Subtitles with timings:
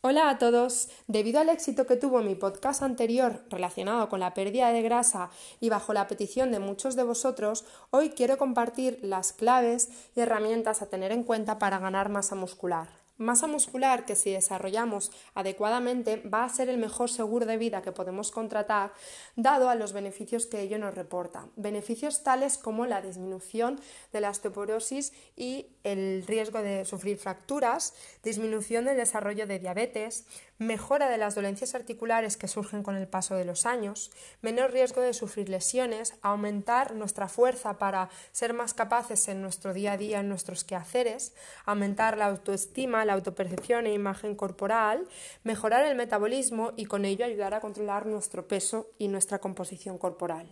[0.00, 0.88] Hola a todos.
[1.08, 5.28] Debido al éxito que tuvo mi podcast anterior relacionado con la pérdida de grasa
[5.58, 10.82] y bajo la petición de muchos de vosotros, hoy quiero compartir las claves y herramientas
[10.82, 13.07] a tener en cuenta para ganar masa muscular.
[13.18, 17.90] Masa muscular que si desarrollamos adecuadamente va a ser el mejor seguro de vida que
[17.90, 18.92] podemos contratar
[19.34, 21.48] dado a los beneficios que ello nos reporta.
[21.56, 23.80] Beneficios tales como la disminución
[24.12, 30.24] de la osteoporosis y el riesgo de sufrir fracturas, disminución del desarrollo de diabetes,
[30.58, 34.10] mejora de las dolencias articulares que surgen con el paso de los años,
[34.42, 39.92] menor riesgo de sufrir lesiones, aumentar nuestra fuerza para ser más capaces en nuestro día
[39.92, 41.32] a día en nuestros quehaceres,
[41.64, 45.08] aumentar la autoestima, la autopercepción e imagen corporal,
[45.42, 50.46] mejorar el metabolismo y con ello ayudar a controlar nuestro peso y nuestra composición corporal.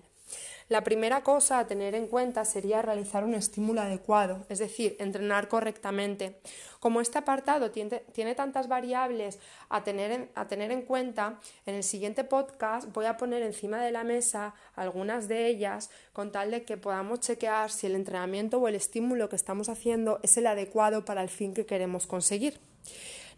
[0.69, 5.47] La primera cosa a tener en cuenta sería realizar un estímulo adecuado, es decir, entrenar
[5.47, 6.41] correctamente.
[6.81, 11.85] Como este apartado tiene, tantas variables a tener, en, a tener en cuenta, en el
[11.85, 16.65] siguiente podcast voy a poner encima de la mesa algunas de ellas con tal de
[16.65, 21.05] que podamos chequear si el entrenamiento o el estímulo que estamos haciendo es el adecuado
[21.05, 22.59] para el fin que queremos conseguir.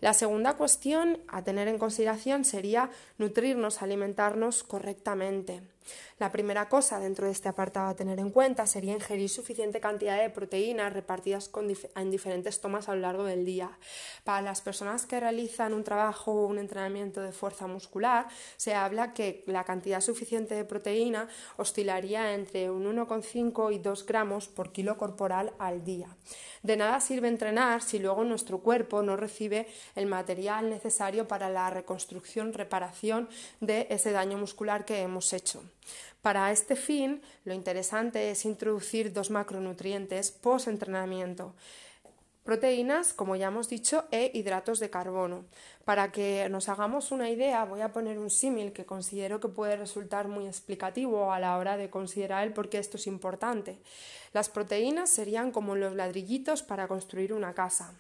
[0.01, 5.61] La segunda cuestión a tener en consideración sería nutrirnos, alimentarnos correctamente.
[6.19, 10.21] La primera cosa dentro de este apartado a tener en cuenta sería ingerir suficiente cantidad
[10.21, 11.51] de proteínas repartidas
[11.95, 13.79] en diferentes tomas a lo largo del día.
[14.25, 19.15] Para las personas que realizan un trabajo o un entrenamiento de fuerza muscular, se habla
[19.15, 24.99] que la cantidad suficiente de proteína oscilaría entre un 1,5 y 2 gramos por kilo
[24.99, 26.09] corporal al día.
[26.63, 31.71] De nada sirve entrenar si luego nuestro cuerpo no recibe el material necesario para la
[31.71, 33.29] reconstrucción, reparación
[33.61, 35.63] de ese daño muscular que hemos hecho.
[36.23, 41.55] Para este fin, lo interesante es introducir dos macronutrientes post-entrenamiento.
[42.49, 45.45] Proteínas, como ya hemos dicho, e hidratos de carbono.
[45.85, 49.77] Para que nos hagamos una idea, voy a poner un símil que considero que puede
[49.77, 53.79] resultar muy explicativo a la hora de considerar el por qué esto es importante.
[54.33, 57.93] Las proteínas serían como los ladrillitos para construir una casa.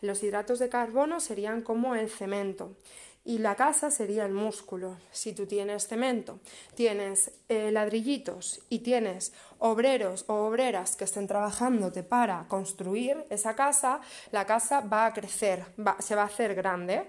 [0.00, 2.76] Los hidratos de carbono serían como el cemento
[3.24, 4.96] y la casa sería el músculo.
[5.10, 6.40] Si tú tienes cemento,
[6.74, 14.00] tienes eh, ladrillitos y tienes obreros o obreras que estén trabajándote para construir esa casa,
[14.32, 15.64] la casa va a crecer,
[15.98, 17.08] se va a hacer grande.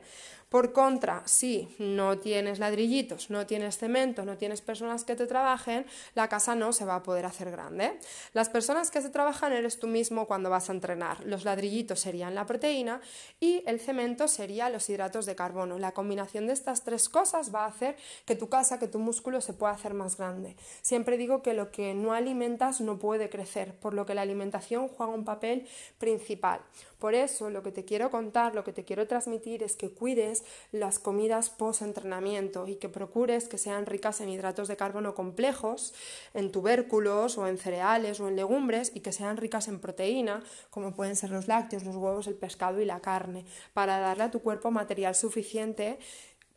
[0.52, 5.86] Por contra, si no tienes ladrillitos, no tienes cemento, no tienes personas que te trabajen,
[6.14, 7.98] la casa no se va a poder hacer grande.
[8.34, 11.26] Las personas que se trabajan eres tú mismo cuando vas a entrenar.
[11.26, 13.00] Los ladrillitos serían la proteína
[13.40, 15.80] y el cemento sería los hidratos de carbono.
[15.80, 17.96] La combinación de estas tres cosas va a hacer
[18.26, 20.58] que tu casa, que tu músculo se pueda hacer más grande.
[20.82, 24.90] Siempre digo que lo que no alimentas no puede crecer, por lo que la alimentación
[24.90, 25.66] juega un papel
[25.98, 26.60] principal.
[27.00, 30.41] Por eso lo que te quiero contar, lo que te quiero transmitir es que cuides
[30.72, 35.94] las comidas post-entrenamiento y que procures que sean ricas en hidratos de carbono complejos,
[36.34, 40.94] en tubérculos o en cereales o en legumbres y que sean ricas en proteína, como
[40.94, 44.42] pueden ser los lácteos, los huevos, el pescado y la carne, para darle a tu
[44.42, 46.00] cuerpo material suficiente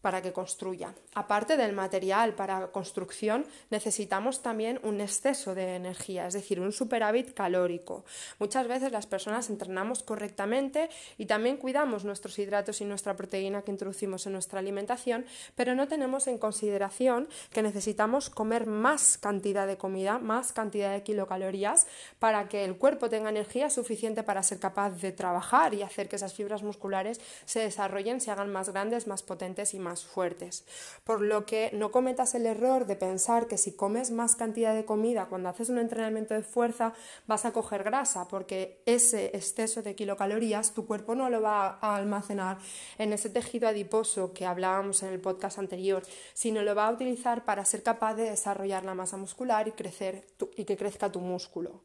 [0.05, 0.93] para que construya.
[1.15, 7.33] Aparte del material para construcción, necesitamos también un exceso de energía, es decir, un superávit
[7.33, 8.05] calórico.
[8.39, 13.71] Muchas veces las personas entrenamos correctamente y también cuidamos nuestros hidratos y nuestra proteína que
[13.71, 19.79] introducimos en nuestra alimentación, pero no tenemos en consideración que necesitamos comer más cantidad de
[19.79, 21.87] comida, más cantidad de kilocalorías
[22.19, 26.17] para que el cuerpo tenga energía suficiente para ser capaz de trabajar y hacer que
[26.17, 30.65] esas fibras musculares se desarrollen, se hagan más grandes, más potentes y más fuertes.
[31.05, 34.85] Por lo que no cometas el error de pensar que si comes más cantidad de
[34.85, 36.95] comida cuando haces un entrenamiento de fuerza
[37.27, 41.97] vas a coger grasa, porque ese exceso de kilocalorías tu cuerpo no lo va a
[41.97, 42.59] almacenar
[42.99, 47.45] en ese tejido adiposo que hablábamos en el podcast anterior, sino lo va a utilizar
[47.45, 50.27] para ser capaz de desarrollar la masa muscular y crecer
[50.57, 51.83] y que crezca tu músculo.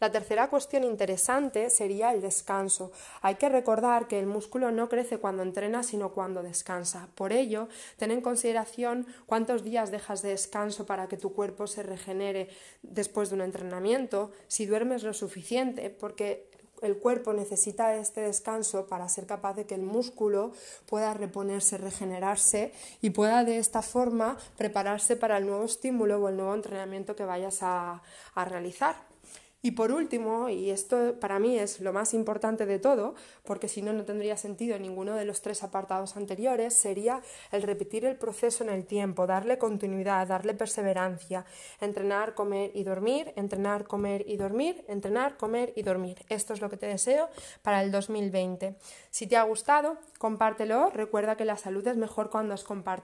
[0.00, 2.92] La tercera cuestión interesante sería el descanso.
[3.20, 7.08] Hay que recordar que el músculo no crece cuando entrena, sino cuando descansa.
[7.14, 7.68] Por ello,
[8.00, 12.48] ten en consideración cuántos días dejas de descanso para que tu cuerpo se regenere
[12.82, 16.48] después de un entrenamiento, si duermes lo suficiente, porque
[16.80, 20.50] el cuerpo necesita este descanso para ser capaz de que el músculo
[20.86, 26.36] pueda reponerse, regenerarse y pueda de esta forma prepararse para el nuevo estímulo o el
[26.36, 28.02] nuevo entrenamiento que vayas a,
[28.34, 29.11] a realizar.
[29.64, 33.14] Y por último, y esto para mí es lo más importante de todo,
[33.44, 37.22] porque si no, no tendría sentido ninguno de los tres apartados anteriores, sería
[37.52, 41.44] el repetir el proceso en el tiempo, darle continuidad, darle perseverancia,
[41.80, 46.24] entrenar, comer y dormir, entrenar, comer y dormir, entrenar, comer y dormir.
[46.28, 47.28] Esto es lo que te deseo
[47.62, 48.74] para el 2020.
[49.10, 50.90] Si te ha gustado, compártelo.
[50.90, 53.02] Recuerda que la salud es mejor cuando es compartida.